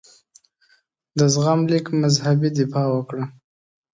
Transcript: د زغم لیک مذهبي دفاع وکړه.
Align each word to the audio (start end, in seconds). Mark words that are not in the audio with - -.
د 1.17 1.19
زغم 1.33 1.59
لیک 1.71 1.85
مذهبي 2.01 2.49
دفاع 2.59 2.87
وکړه. 2.91 3.23